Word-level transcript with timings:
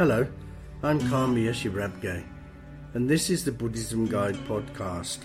Hello, 0.00 0.26
I'm 0.82 0.98
Kamiyoshi 0.98 1.70
Rabge, 1.70 2.24
and 2.94 3.06
this 3.06 3.28
is 3.28 3.44
the 3.44 3.52
Buddhism 3.52 4.06
Guide 4.06 4.36
podcast. 4.48 5.18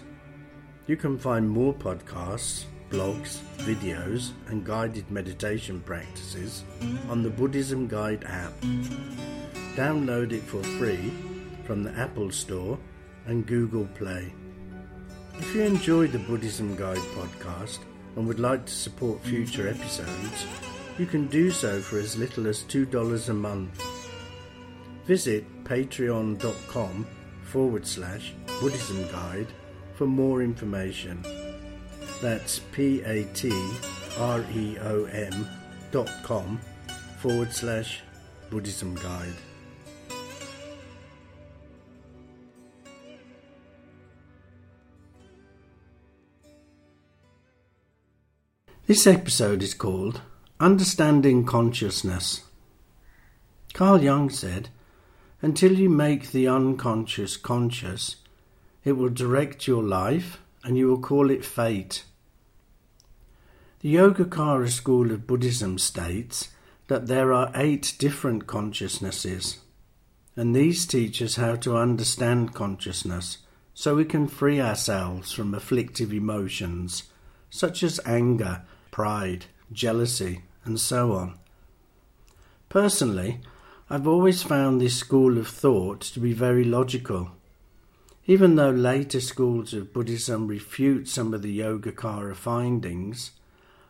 You 0.86 0.98
can 0.98 1.18
find 1.18 1.50
more 1.50 1.74
podcasts, 1.74 2.66
blogs, 2.90 3.40
videos, 3.60 4.32
and 4.48 4.66
guided 4.66 5.10
meditation 5.10 5.80
practices 5.80 6.66
on 7.08 7.24
the 7.24 7.30
Buddhism 7.30 7.88
Guide 7.88 8.26
app. 8.26 8.52
Download 9.78 10.34
it 10.34 10.44
for 10.44 10.62
free 10.62 11.13
from 11.63 11.81
the 11.81 11.98
Apple 11.98 12.30
Store 12.30 12.78
and 13.28 13.48
Google 13.48 13.88
Play. 13.96 14.34
If 15.35 15.56
you 15.56 15.62
enjoy 15.62 16.07
the 16.07 16.20
Buddhism 16.20 16.76
Guide 16.76 17.05
podcast 17.16 17.80
and 18.17 18.27
would 18.27 18.41
like 18.41 18.66
to 18.66 18.73
support 18.73 19.23
future 19.23 19.70
episodes, 19.70 20.45
you 20.98 21.05
can 21.05 21.27
do 21.27 21.49
so 21.49 21.80
for 21.80 21.98
as 21.98 22.17
little 22.17 22.45
as 22.45 22.63
$2 22.63 23.30
a 23.30 23.34
month. 23.34 23.95
Visit 25.05 25.64
patreon.com 25.64 27.08
forward 27.44 27.86
slash 27.86 28.34
Buddhism 28.59 29.08
Guide 29.12 29.48
for 29.94 30.08
more 30.08 30.41
information. 30.41 31.23
That's 32.22 32.59
P 32.72 33.02
A 33.02 33.23
T 33.34 33.52
R 34.18 34.44
E 34.54 34.78
O 34.81 35.05
M 35.05 35.48
dot 35.91 36.09
com 36.23 36.59
forward 37.20 37.54
slash 37.54 38.02
Buddhism 38.50 38.95
Guide. 38.95 39.34
This 48.88 49.08
episode 49.08 49.62
is 49.64 49.73
called 49.73 50.22
Understanding 50.59 51.45
Consciousness. 51.45 52.44
Carl 53.73 54.02
Jung 54.02 54.30
said, 54.30 54.69
Until 55.41 55.73
you 55.73 55.89
make 55.89 56.31
the 56.31 56.47
unconscious 56.47 57.38
conscious, 57.38 58.17
it 58.83 58.94
will 58.94 59.09
direct 59.09 59.67
your 59.67 59.83
life 59.83 60.39
and 60.64 60.78
you 60.78 60.88
will 60.88 61.00
call 61.00 61.30
it 61.30 61.45
fate. 61.45 62.03
The 63.81 63.95
Yogacara 63.95 64.69
school 64.69 65.11
of 65.11 65.28
Buddhism 65.28 65.78
states 65.78 66.50
that 66.88 67.08
there 67.08 67.33
are 67.33 67.52
eight 67.53 67.94
different 68.00 68.47
consciousnesses, 68.47 69.59
and 70.36 70.56
these 70.56 70.86
teach 70.86 71.22
us 71.22 71.36
how 71.36 71.56
to 71.58 71.78
understand 71.78 72.53
consciousness 72.53 73.39
so 73.73 73.95
we 73.95 74.06
can 74.06 74.28
free 74.28 74.61
ourselves 74.61 75.31
from 75.31 75.53
afflictive 75.53 76.13
emotions 76.13 77.03
such 77.50 77.83
as 77.83 78.00
anger, 78.06 78.63
pride, 78.91 79.45
jealousy, 79.72 80.41
and 80.63 80.80
so 80.80 81.13
on. 81.13 81.38
Personally, 82.69 83.39
I've 83.88 84.08
always 84.08 84.41
found 84.41 84.81
this 84.81 84.97
school 84.97 85.38
of 85.38 85.47
thought 85.47 86.02
to 86.02 86.19
be 86.19 86.33
very 86.33 86.64
logical. 86.64 87.30
Even 88.25 88.55
though 88.55 88.72
later 88.72 89.19
schools 89.19 89.75
of 89.75 89.94
Buddhism 89.94 90.47
refute 90.47 91.08
some 91.08 91.36
of 91.36 91.44
the 91.44 91.59
Yogacara 91.59 92.36
findings, 92.36 93.31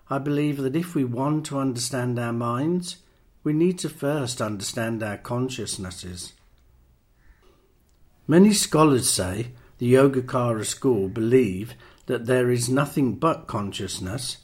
I 0.09 0.17
believe 0.17 0.57
that 0.57 0.75
if 0.75 0.95
we 0.95 1.05
want 1.05 1.45
to 1.45 1.59
understand 1.59 2.19
our 2.19 2.33
minds, 2.33 2.97
we 3.41 3.53
need 3.53 3.79
to 3.79 3.89
first 3.89 4.41
understand 4.41 5.01
our 5.01 5.15
consciousnesses. 5.15 6.33
Many 8.27 8.51
scholars 8.51 9.09
say 9.09 9.51
the 9.77 9.93
Yogacara 9.93 10.65
school 10.65 11.07
believe 11.07 11.73
that 12.07 12.25
there 12.25 12.51
is 12.51 12.67
nothing 12.67 13.15
but 13.15 13.47
consciousness 13.47 14.39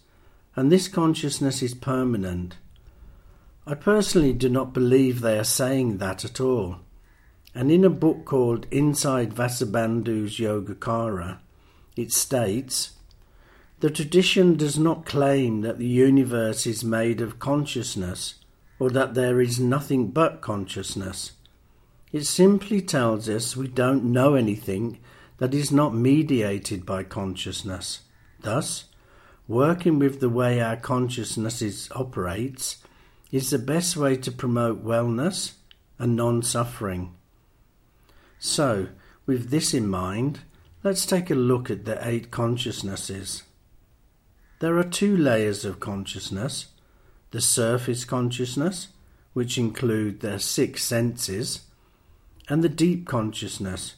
and 0.55 0.71
this 0.71 0.87
consciousness 0.87 1.61
is 1.61 1.73
permanent. 1.73 2.55
I 3.71 3.75
personally 3.75 4.33
do 4.33 4.49
not 4.49 4.73
believe 4.73 5.21
they 5.21 5.39
are 5.39 5.45
saying 5.45 5.99
that 5.99 6.25
at 6.25 6.41
all. 6.41 6.79
And 7.55 7.71
in 7.71 7.85
a 7.85 7.89
book 7.89 8.25
called 8.25 8.67
Inside 8.69 9.33
Vasubandhu's 9.33 10.37
Yogacara, 10.37 11.37
it 11.95 12.11
states 12.11 12.91
The 13.79 13.89
tradition 13.89 14.57
does 14.57 14.77
not 14.77 15.05
claim 15.05 15.61
that 15.61 15.77
the 15.77 15.87
universe 15.87 16.67
is 16.67 16.83
made 16.83 17.21
of 17.21 17.39
consciousness 17.39 18.35
or 18.77 18.89
that 18.89 19.13
there 19.13 19.39
is 19.39 19.57
nothing 19.57 20.09
but 20.09 20.41
consciousness. 20.41 21.31
It 22.11 22.25
simply 22.25 22.81
tells 22.81 23.29
us 23.29 23.55
we 23.55 23.69
don't 23.69 24.03
know 24.03 24.35
anything 24.35 24.99
that 25.37 25.53
is 25.53 25.71
not 25.71 25.95
mediated 25.95 26.85
by 26.85 27.03
consciousness. 27.03 28.01
Thus, 28.41 28.89
working 29.47 29.97
with 29.97 30.19
the 30.19 30.27
way 30.27 30.59
our 30.59 30.75
consciousness 30.75 31.89
operates 31.93 32.79
is 33.31 33.49
the 33.49 33.59
best 33.59 33.95
way 33.95 34.17
to 34.17 34.31
promote 34.31 34.85
wellness 34.85 35.53
and 35.97 36.15
non 36.15 36.41
suffering. 36.41 37.13
So, 38.39 38.89
with 39.25 39.49
this 39.49 39.73
in 39.73 39.87
mind, 39.87 40.41
let's 40.83 41.05
take 41.05 41.29
a 41.29 41.35
look 41.35 41.69
at 41.69 41.85
the 41.85 42.05
eight 42.07 42.31
consciousnesses. 42.31 43.43
There 44.59 44.77
are 44.77 44.83
two 44.83 45.15
layers 45.15 45.65
of 45.65 45.79
consciousness 45.79 46.67
the 47.31 47.41
surface 47.41 48.03
consciousness, 48.03 48.89
which 49.33 49.57
include 49.57 50.19
the 50.19 50.37
six 50.37 50.83
senses, 50.83 51.61
and 52.49 52.61
the 52.61 52.69
deep 52.69 53.07
consciousness, 53.07 53.95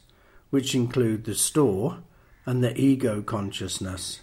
which 0.50 0.74
include 0.74 1.24
the 1.24 1.34
store 1.34 1.98
and 2.46 2.62
the 2.62 2.78
ego 2.80 3.20
consciousness. 3.20 4.20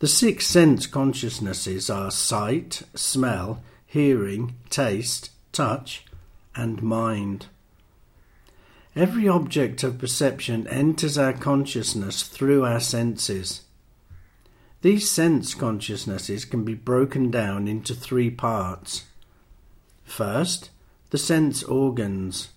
The 0.00 0.08
six 0.08 0.46
sense 0.46 0.86
consciousnesses 0.86 1.90
are 1.90 2.10
sight, 2.10 2.82
smell, 2.94 3.62
hearing, 3.84 4.54
taste, 4.70 5.30
touch, 5.52 6.04
and 6.54 6.82
mind. 6.82 7.46
Every 8.94 9.28
object 9.28 9.82
of 9.82 9.98
perception 9.98 10.66
enters 10.68 11.18
our 11.18 11.32
consciousness 11.32 12.22
through 12.22 12.64
our 12.64 12.80
senses. 12.80 13.62
These 14.82 15.10
sense 15.10 15.54
consciousnesses 15.54 16.44
can 16.44 16.64
be 16.64 16.74
broken 16.74 17.30
down 17.30 17.66
into 17.66 17.94
three 17.94 18.30
parts. 18.30 19.06
First, 20.04 20.70
the 21.10 21.18
sense 21.18 21.62
organs 21.64 22.50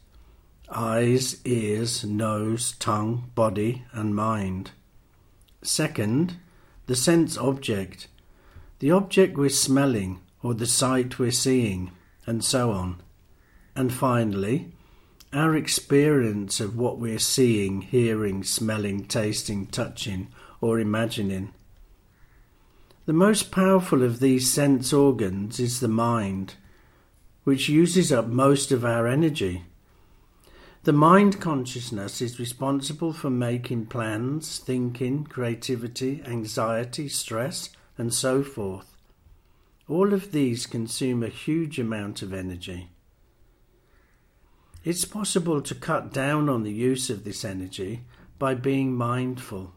eyes, 0.69 1.41
ears, 1.43 2.05
nose, 2.05 2.73
tongue, 2.79 3.29
body, 3.35 3.83
and 3.91 4.15
mind. 4.15 4.71
Second, 5.61 6.37
the 6.91 6.97
sense 6.97 7.37
object, 7.37 8.09
the 8.79 8.91
object 8.91 9.37
we're 9.37 9.47
smelling 9.47 10.19
or 10.43 10.53
the 10.53 10.65
sight 10.65 11.17
we're 11.17 11.31
seeing, 11.31 11.89
and 12.27 12.43
so 12.43 12.71
on. 12.71 13.01
And 13.77 13.93
finally, 13.93 14.73
our 15.31 15.55
experience 15.55 16.59
of 16.59 16.75
what 16.75 16.97
we're 16.97 17.17
seeing, 17.17 17.79
hearing, 17.79 18.43
smelling, 18.43 19.05
tasting, 19.05 19.67
touching, 19.67 20.27
or 20.59 20.81
imagining. 20.81 21.53
The 23.05 23.13
most 23.13 23.51
powerful 23.51 24.03
of 24.03 24.19
these 24.19 24.51
sense 24.51 24.91
organs 24.91 25.61
is 25.61 25.79
the 25.79 25.87
mind, 25.87 26.55
which 27.45 27.69
uses 27.69 28.11
up 28.11 28.27
most 28.27 28.69
of 28.73 28.83
our 28.83 29.07
energy. 29.07 29.63
The 30.83 30.93
mind 30.93 31.39
consciousness 31.39 32.23
is 32.23 32.39
responsible 32.39 33.13
for 33.13 33.29
making 33.29 33.85
plans, 33.85 34.57
thinking, 34.57 35.25
creativity, 35.25 36.23
anxiety, 36.25 37.07
stress, 37.07 37.69
and 37.99 38.11
so 38.11 38.41
forth. 38.41 38.97
All 39.87 40.11
of 40.11 40.31
these 40.31 40.65
consume 40.65 41.21
a 41.21 41.27
huge 41.27 41.77
amount 41.77 42.23
of 42.23 42.33
energy. 42.33 42.89
It's 44.83 45.05
possible 45.05 45.61
to 45.61 45.75
cut 45.75 46.11
down 46.11 46.49
on 46.49 46.63
the 46.63 46.73
use 46.73 47.11
of 47.11 47.25
this 47.25 47.45
energy 47.45 48.01
by 48.39 48.55
being 48.55 48.95
mindful. 48.95 49.73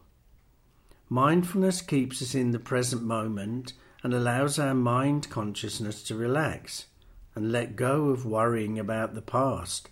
Mindfulness 1.07 1.81
keeps 1.81 2.19
us 2.23 2.33
in 2.33 2.49
the 2.49 2.57
present 2.57 3.03
moment 3.03 3.73
and 4.01 4.11
allows 4.11 4.57
our 4.57 4.73
mind 4.73 5.29
consciousness 5.29 6.01
to 6.01 6.15
relax 6.15 6.87
and 7.35 7.51
let 7.51 7.75
go 7.75 8.09
of 8.09 8.25
worrying 8.25 8.79
about 8.79 9.13
the 9.13 9.21
past 9.21 9.89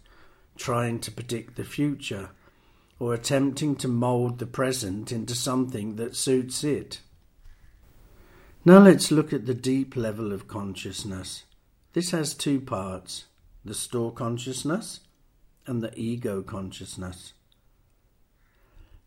trying 0.55 0.99
to 0.99 1.11
predict 1.11 1.55
the 1.55 1.63
future, 1.63 2.29
or 2.99 3.13
attempting 3.13 3.75
to 3.75 3.87
mould 3.87 4.39
the 4.39 4.45
present 4.45 5.11
into 5.11 5.35
something 5.35 5.95
that 5.95 6.15
suits 6.15 6.63
it. 6.63 7.01
Now 8.65 8.79
let's 8.79 9.11
look 9.11 9.33
at 9.33 9.45
the 9.45 9.53
deep 9.53 9.95
level 9.95 10.31
of 10.31 10.47
consciousness. 10.47 11.43
This 11.93 12.11
has 12.11 12.33
two 12.33 12.61
parts 12.61 13.25
the 13.65 13.73
store 13.73 14.11
consciousness 14.11 15.01
and 15.65 15.81
the 15.81 15.97
ego 15.97 16.41
consciousness. 16.41 17.33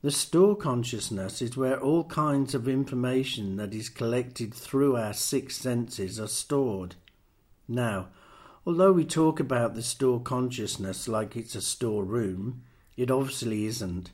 The 0.03 0.11
store 0.11 0.57
consciousness 0.57 1.43
is 1.43 1.57
where 1.57 1.81
all 1.81 2.05
kinds 2.05 2.55
of 2.55 2.69
information 2.69 3.57
that 3.57 3.75
is 3.75 3.89
collected 3.89 4.55
through 4.55 4.97
our 4.97 5.13
six 5.13 5.57
senses 5.57 6.21
are 6.21 6.29
stored. 6.29 6.95
Now, 7.67 8.09
Although 8.67 8.93
we 8.93 9.05
talk 9.05 9.39
about 9.39 9.75
the 9.75 9.83
store 9.83 10.21
consciousness 10.21 11.07
like 11.07 11.37
it's 11.37 11.55
a 11.55 11.63
storeroom, 11.63 12.65
it 12.97 13.13
obviously 13.13 13.65
isn't. 13.67 14.11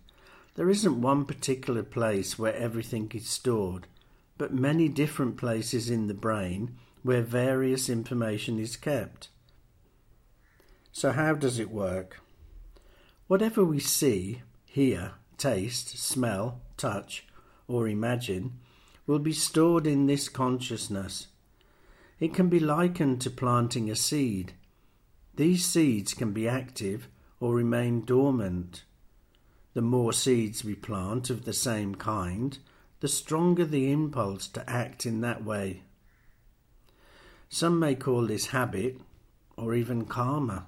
There 0.57 0.69
isn't 0.69 1.01
one 1.01 1.25
particular 1.25 1.83
place 1.83 2.39
where 2.39 2.55
everything 2.55 3.11
is 3.15 3.27
stored, 3.27 3.87
but 4.37 4.53
many 4.53 4.91
different 4.91 5.39
places 5.39 5.89
in 5.89 6.07
the 6.07 6.15
brain 6.15 6.77
where 7.03 7.23
various 7.23 7.89
information 7.89 8.59
is 8.59 8.77
kept. 8.77 9.29
So, 10.93 11.13
how 11.13 11.33
does 11.33 11.59
it 11.59 11.71
work? 11.71 12.21
Whatever 13.29 13.65
we 13.65 13.79
see, 13.79 14.43
hear, 14.67 15.13
taste, 15.39 15.97
smell, 15.97 16.61
touch, 16.77 17.27
or 17.67 17.89
imagine 17.89 18.59
will 19.07 19.19
be 19.19 19.33
stored 19.33 19.87
in 19.87 20.07
this 20.07 20.29
consciousness. 20.29 21.29
It 22.23 22.33
can 22.33 22.49
be 22.49 22.61
likened 22.61 23.21
to 23.23 23.31
planting 23.31 23.91
a 23.91 23.97
seed. 23.97 24.53
These 25.35 25.67
seeds 25.67 26.15
can 26.15 26.33
be 26.33 26.47
active 26.47 27.09
or 27.41 27.53
remain 27.53 28.05
dormant. 28.05 28.85
The 29.75 29.83
more 29.83 30.13
seeds 30.13 30.63
we 30.63 30.77
plant 30.77 31.31
of 31.31 31.45
the 31.45 31.53
same 31.53 31.97
kind, 31.97 32.57
the 33.01 33.09
stronger 33.09 33.65
the 33.65 33.91
impulse 33.91 34.47
to 34.51 34.71
act 34.71 35.05
in 35.05 35.21
that 35.23 35.43
way. 35.43 35.83
Some 37.49 37.81
may 37.81 37.97
call 37.97 38.29
this 38.29 38.47
habit 38.47 39.01
or 39.57 39.75
even 39.75 40.05
karma. 40.05 40.67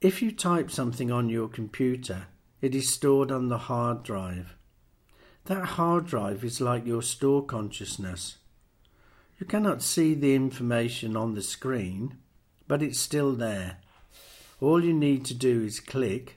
If 0.00 0.22
you 0.22 0.30
type 0.30 0.70
something 0.70 1.10
on 1.10 1.28
your 1.28 1.48
computer, 1.48 2.28
it 2.60 2.76
is 2.76 2.94
stored 2.94 3.32
on 3.32 3.48
the 3.48 3.58
hard 3.58 4.04
drive. 4.04 4.54
That 5.46 5.64
hard 5.64 6.06
drive 6.06 6.44
is 6.44 6.60
like 6.60 6.86
your 6.86 7.02
store 7.02 7.44
consciousness. 7.44 8.36
You 9.40 9.46
cannot 9.46 9.82
see 9.82 10.14
the 10.14 10.34
information 10.34 11.16
on 11.16 11.34
the 11.34 11.42
screen, 11.42 12.18
but 12.68 12.82
it's 12.82 12.98
still 12.98 13.32
there. 13.32 13.78
All 14.60 14.84
you 14.84 14.92
need 14.92 15.24
to 15.24 15.34
do 15.34 15.64
is 15.64 15.80
click 15.80 16.36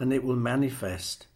and 0.00 0.12
it 0.12 0.24
will 0.24 0.36
manifest. 0.36 1.28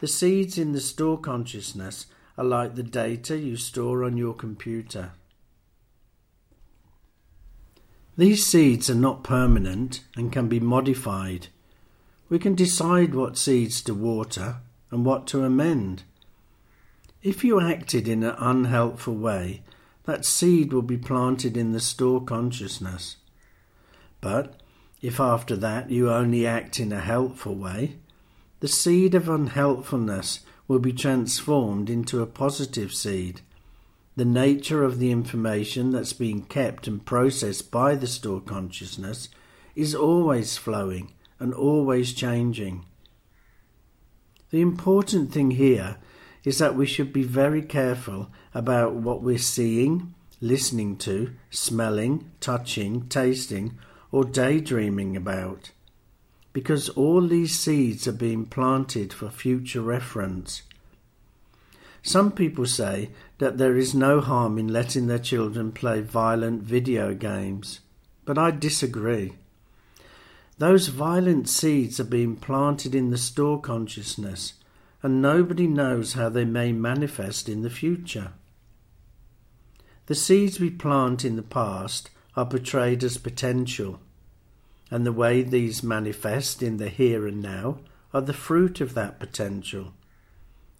The 0.00 0.06
seeds 0.06 0.58
in 0.58 0.72
the 0.72 0.80
store 0.80 1.18
consciousness 1.18 2.04
are 2.36 2.44
like 2.44 2.74
the 2.74 2.82
data 2.82 3.38
you 3.38 3.56
store 3.56 4.04
on 4.04 4.18
your 4.18 4.34
computer. 4.34 5.12
These 8.18 8.44
seeds 8.44 8.90
are 8.90 8.94
not 8.94 9.24
permanent 9.24 10.04
and 10.14 10.30
can 10.30 10.48
be 10.48 10.60
modified. 10.60 11.48
We 12.28 12.38
can 12.38 12.54
decide 12.54 13.14
what 13.14 13.38
seeds 13.38 13.80
to 13.82 13.94
water 13.94 14.56
and 14.90 15.06
what 15.06 15.26
to 15.28 15.44
amend. 15.44 16.02
If 17.22 17.42
you 17.42 17.58
acted 17.58 18.06
in 18.06 18.22
an 18.22 18.34
unhelpful 18.38 19.14
way, 19.14 19.62
that 20.04 20.24
seed 20.24 20.72
will 20.72 20.82
be 20.82 20.96
planted 20.96 21.56
in 21.56 21.72
the 21.72 21.80
store 21.80 22.22
consciousness. 22.22 23.16
But 24.20 24.60
if 25.02 25.20
after 25.20 25.56
that 25.56 25.90
you 25.90 26.10
only 26.10 26.46
act 26.46 26.78
in 26.78 26.92
a 26.92 27.00
helpful 27.00 27.54
way, 27.54 27.96
the 28.60 28.68
seed 28.68 29.14
of 29.14 29.28
unhelpfulness 29.28 30.40
will 30.68 30.78
be 30.78 30.92
transformed 30.92 31.88
into 31.88 32.22
a 32.22 32.26
positive 32.26 32.92
seed. 32.92 33.40
The 34.16 34.24
nature 34.24 34.82
of 34.82 34.98
the 34.98 35.10
information 35.10 35.90
that's 35.90 36.12
being 36.12 36.42
kept 36.42 36.86
and 36.86 37.04
processed 37.04 37.70
by 37.70 37.94
the 37.94 38.06
store 38.06 38.40
consciousness 38.40 39.28
is 39.74 39.94
always 39.94 40.58
flowing 40.58 41.14
and 41.38 41.54
always 41.54 42.12
changing. 42.12 42.84
The 44.50 44.60
important 44.60 45.32
thing 45.32 45.52
here 45.52 45.96
is 46.44 46.58
that 46.58 46.74
we 46.74 46.86
should 46.86 47.12
be 47.12 47.22
very 47.22 47.62
careful 47.62 48.30
about 48.54 48.94
what 48.94 49.22
we're 49.22 49.38
seeing, 49.38 50.14
listening 50.40 50.96
to, 50.96 51.32
smelling, 51.50 52.30
touching, 52.40 53.06
tasting, 53.08 53.78
or 54.10 54.24
daydreaming 54.24 55.16
about, 55.16 55.70
because 56.52 56.88
all 56.90 57.20
these 57.20 57.58
seeds 57.58 58.08
are 58.08 58.12
being 58.12 58.46
planted 58.46 59.12
for 59.12 59.30
future 59.30 59.82
reference. 59.82 60.62
Some 62.02 62.32
people 62.32 62.66
say 62.66 63.10
that 63.38 63.58
there 63.58 63.76
is 63.76 63.94
no 63.94 64.20
harm 64.20 64.58
in 64.58 64.68
letting 64.68 65.06
their 65.06 65.18
children 65.18 65.70
play 65.70 66.00
violent 66.00 66.62
video 66.62 67.14
games, 67.14 67.80
but 68.24 68.38
I 68.38 68.50
disagree. 68.50 69.34
Those 70.58 70.88
violent 70.88 71.48
seeds 71.48 72.00
are 72.00 72.04
being 72.04 72.36
planted 72.36 72.94
in 72.94 73.10
the 73.10 73.18
store 73.18 73.60
consciousness, 73.60 74.54
and 75.02 75.22
nobody 75.22 75.66
knows 75.66 76.12
how 76.12 76.28
they 76.28 76.44
may 76.44 76.72
manifest 76.72 77.48
in 77.48 77.62
the 77.62 77.70
future. 77.70 78.32
The 80.06 80.14
seeds 80.14 80.58
we 80.58 80.70
plant 80.70 81.24
in 81.24 81.36
the 81.36 81.42
past 81.42 82.10
are 82.36 82.46
portrayed 82.46 83.02
as 83.04 83.16
potential, 83.16 84.00
and 84.90 85.06
the 85.06 85.12
way 85.12 85.42
these 85.42 85.82
manifest 85.82 86.62
in 86.62 86.76
the 86.76 86.88
here 86.88 87.26
and 87.26 87.40
now 87.40 87.78
are 88.12 88.20
the 88.20 88.32
fruit 88.32 88.80
of 88.80 88.94
that 88.94 89.20
potential. 89.20 89.92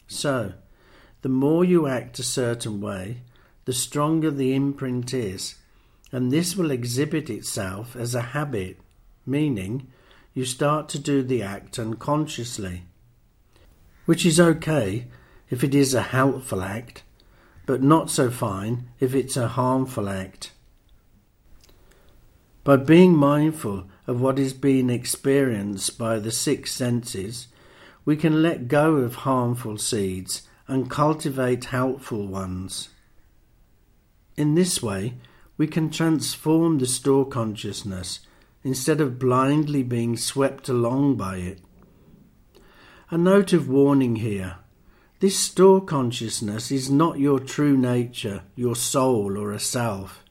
So, 0.09 0.55
the 1.23 1.29
more 1.29 1.65
you 1.65 1.87
act 1.87 2.19
a 2.19 2.25
certain 2.25 2.81
way, 2.81 3.23
the 3.67 3.73
stronger 3.73 4.31
the 4.31 4.55
imprint 4.55 5.15
is, 5.15 5.57
and 6.11 6.33
this 6.33 6.57
will 6.57 6.71
exhibit 6.71 7.31
itself 7.31 7.95
as 7.95 8.15
a 8.15 8.21
habit, 8.21 8.79
meaning 9.25 9.87
you 10.35 10.45
start 10.45 10.89
to 10.89 10.99
do 10.99 11.23
the 11.23 11.43
act 11.43 11.79
unconsciously, 11.79 12.83
which 14.07 14.25
is 14.27 14.41
okay 14.41 15.07
if 15.49 15.65
it 15.65 15.75
is 15.75 15.95
a 15.95 16.03
helpful 16.03 16.63
act 16.63 17.03
but 17.71 17.85
not 17.85 18.11
so 18.11 18.29
fine 18.29 18.89
if 18.99 19.15
it's 19.15 19.37
a 19.37 19.47
harmful 19.47 20.09
act. 20.09 20.51
By 22.65 22.79
being 22.79 23.15
mindful 23.15 23.85
of 24.09 24.21
what 24.21 24.41
is 24.41 24.53
being 24.53 24.91
experienced 24.91 25.97
by 25.97 26.19
the 26.19 26.33
six 26.33 26.73
senses, 26.73 27.47
we 28.05 28.17
can 28.17 28.43
let 28.43 28.67
go 28.67 28.97
of 28.97 29.23
harmful 29.23 29.79
seeds 29.79 30.49
and 30.67 30.91
cultivate 30.91 31.67
helpful 31.67 32.27
ones. 32.27 32.89
In 34.37 34.57
this 34.57 34.83
way, 34.83 35.15
we 35.57 35.69
can 35.69 35.91
transform 35.91 36.79
the 36.79 36.89
store 36.89 37.25
consciousness 37.25 38.19
instead 38.65 39.01
of 39.01 39.21
blindly 39.21 39.85
being 39.85 40.17
swept 40.17 40.69
along 40.69 41.15
by 41.15 41.37
it. 41.37 41.61
A 43.13 43.19
note 43.19 43.53
of 43.53 43.69
warning 43.69 44.17
here 44.17 44.59
this 45.19 45.37
store 45.37 45.81
consciousness 45.81 46.71
is 46.71 46.93
not 46.93 47.19
your 47.19 47.41
true 47.41 47.77
nature, 47.77 48.45
your 48.55 48.77
soul, 48.77 49.37
or 49.37 49.51
a 49.51 49.59
self. 49.59 50.23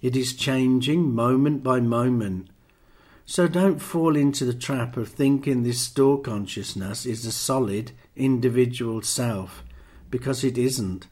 It 0.00 0.16
is 0.16 0.32
changing 0.34 1.14
moment 1.14 1.62
by 1.62 1.80
moment. 1.80 2.48
So 3.26 3.46
don't 3.46 3.78
fall 3.78 4.16
into 4.16 4.46
the 4.46 4.54
trap 4.54 4.96
of 4.96 5.10
thinking 5.10 5.64
this 5.64 5.82
store 5.82 6.18
consciousness 6.18 7.04
is 7.04 7.26
a 7.26 7.32
solid, 7.32 7.92
individual 8.16 9.02
self, 9.02 9.62
because 10.10 10.42
it 10.44 10.56
isn't. 10.56 11.06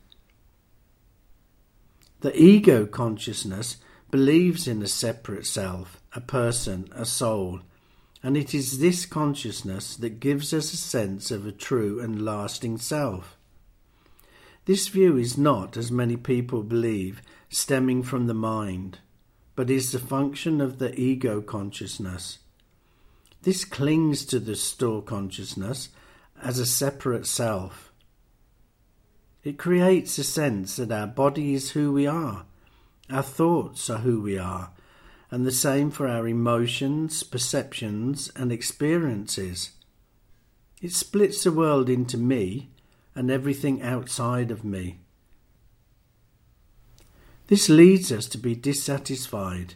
The 2.21 2.35
ego 2.35 2.87
consciousness 2.87 3.77
believes 4.11 4.67
in 4.67 4.81
a 4.81 4.89
separate 4.89 5.47
self, 5.47 6.01
a 6.15 6.23
person, 6.23 6.89
a 6.93 7.05
soul, 7.05 7.61
and 8.23 8.37
it 8.37 8.55
is 8.55 8.79
this 8.79 9.05
consciousness 9.05 9.97
that 9.97 10.21
gives 10.21 10.55
us 10.55 10.73
a 10.73 10.77
sense 10.77 11.31
of 11.31 11.47
a 11.47 11.53
true 11.53 12.01
and 12.01 12.25
lasting 12.25 12.79
self. 12.79 13.37
This 14.65 14.87
view 14.89 15.17
is 15.17 15.37
not, 15.37 15.77
as 15.77 15.91
many 15.91 16.17
people 16.17 16.63
believe, 16.63 17.21
stemming 17.49 18.05
from 18.05 18.29
the 18.29 18.35
mind, 18.35 19.01
but 19.57 19.71
is 19.71 19.91
the 19.91 19.99
function 19.99 20.61
of 20.61 20.79
the 20.79 20.99
ego 20.99 21.41
consciousness. 21.41 22.39
This 23.43 23.65
clings 23.65 24.25
to 24.27 24.39
the 24.39 24.55
store 24.55 25.03
consciousness 25.03 25.89
as 26.41 26.61
a 26.61 26.67
separate 26.67 27.27
self. 27.27 27.93
It 29.43 29.59
creates 29.59 30.17
a 30.19 30.25
sense 30.25 30.77
that 30.77 30.93
our 30.93 31.09
body 31.09 31.55
is 31.55 31.73
who 31.73 31.93
we 31.93 32.07
are, 32.07 32.45
our 33.11 33.25
thoughts 33.25 33.91
are 33.91 33.99
who 33.99 34.23
we 34.23 34.39
are, 34.39 34.71
and 35.33 35.47
the 35.47 35.51
same 35.51 35.91
for 35.91 36.07
our 36.07 36.29
emotions, 36.29 37.23
perceptions, 37.23 38.31
and 38.37 38.53
experiences. 38.53 39.71
It 40.83 40.93
splits 40.93 41.43
the 41.43 41.51
world 41.51 41.89
into 41.89 42.19
me 42.19 42.69
and 43.15 43.31
everything 43.31 43.81
outside 43.81 44.51
of 44.51 44.63
me. 44.63 44.99
This 47.47 47.71
leads 47.71 48.13
us 48.13 48.27
to 48.27 48.37
be 48.37 48.55
dissatisfied 48.55 49.73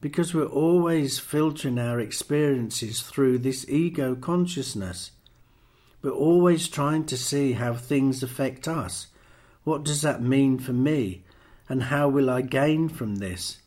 because 0.00 0.32
we're 0.32 0.46
always 0.46 1.18
filtering 1.18 1.80
our 1.80 1.98
experiences 1.98 3.00
through 3.00 3.38
this 3.38 3.68
ego 3.68 4.14
consciousness. 4.14 5.10
We're 6.00 6.10
always 6.10 6.68
trying 6.68 7.06
to 7.06 7.16
see 7.16 7.54
how 7.54 7.74
things 7.74 8.22
affect 8.22 8.68
us. 8.68 9.08
What 9.64 9.82
does 9.82 10.02
that 10.02 10.22
mean 10.22 10.60
for 10.60 10.72
me? 10.72 11.24
And 11.68 11.84
how 11.84 12.08
will 12.08 12.30
I 12.30 12.42
gain 12.42 12.88
from 12.88 13.16
this? 13.16 13.61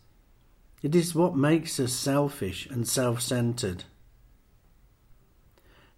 It 0.86 0.94
is 0.94 1.16
what 1.16 1.36
makes 1.36 1.80
us 1.80 1.94
selfish 1.94 2.68
and 2.68 2.88
self 2.88 3.20
centered. 3.20 3.86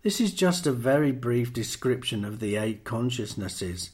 This 0.02 0.22
is 0.22 0.34
just 0.34 0.66
a 0.66 0.72
very 0.72 1.12
brief 1.12 1.52
description 1.52 2.24
of 2.24 2.40
the 2.40 2.56
eight 2.56 2.86
consciousnesses, 2.86 3.90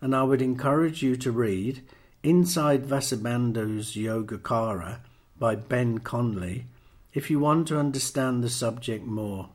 and 0.00 0.12
I 0.12 0.24
would 0.24 0.42
encourage 0.42 1.04
you 1.04 1.14
to 1.18 1.30
read 1.30 1.82
Inside 2.24 2.84
Vasubandhu's 2.84 3.94
Yogacara 3.94 4.98
by 5.38 5.54
Ben 5.54 6.00
Connelly 6.00 6.64
if 7.12 7.30
you 7.30 7.38
want 7.38 7.68
to 7.68 7.78
understand 7.78 8.42
the 8.42 8.50
subject 8.50 9.06
more. 9.06 9.50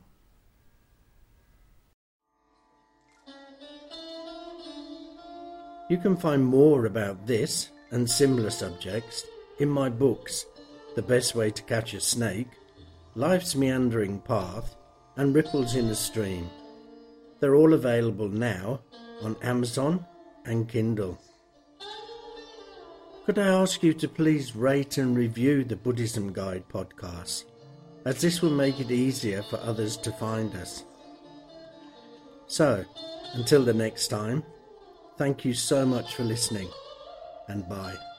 You 5.90 5.98
can 5.98 6.16
find 6.16 6.42
more 6.42 6.86
about 6.86 7.26
this 7.26 7.68
and 7.90 8.08
similar 8.08 8.48
subjects 8.48 9.26
in 9.58 9.68
my 9.68 9.90
books 9.90 10.46
The 10.94 11.02
Best 11.02 11.34
Way 11.34 11.50
to 11.50 11.62
Catch 11.62 11.94
a 11.94 12.00
Snake, 12.00 12.48
Life's 13.14 13.54
Meandering 13.54 14.20
Path, 14.20 14.76
and 15.16 15.34
Ripples 15.34 15.76
in 15.76 15.86
a 15.86 15.94
Stream. 15.94 16.50
They're 17.38 17.54
all 17.54 17.74
available 17.74 18.28
now 18.28 18.80
on 19.22 19.36
Amazon 19.42 20.04
and 20.44 20.68
Kindle. 20.68 21.18
Could 23.24 23.38
I 23.38 23.46
ask 23.46 23.82
you 23.82 23.94
to 23.94 24.08
please 24.08 24.56
rate 24.56 24.98
and 24.98 25.16
review 25.16 25.62
the 25.62 25.76
Buddhism 25.76 26.32
Guide 26.32 26.64
podcast, 26.68 27.44
as 28.04 28.20
this 28.20 28.42
will 28.42 28.50
make 28.50 28.80
it 28.80 28.90
easier 28.90 29.42
for 29.42 29.60
others 29.60 29.96
to 29.98 30.10
find 30.12 30.54
us. 30.56 30.84
So, 32.46 32.84
until 33.34 33.64
the 33.64 33.74
next 33.74 34.08
time, 34.08 34.42
thank 35.16 35.44
you 35.44 35.54
so 35.54 35.86
much 35.86 36.16
for 36.16 36.24
listening, 36.24 36.68
and 37.48 37.68
bye. 37.68 38.09